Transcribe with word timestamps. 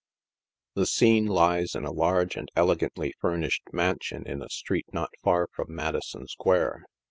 The 0.73 0.87
scene 0.87 1.27
lies 1.27 1.75
in 1.75 1.85
a 1.85 1.91
large 1.91 2.35
and 2.35 2.49
elegantly 2.55 3.13
furnished 3.21 3.61
mansion 3.71 4.25
in 4.25 4.41
a 4.41 4.49
street 4.49 4.87
not 4.91 5.11
far 5.21 5.47
from 5.55 5.75
Madison 5.75 6.27
Square. 6.27 6.85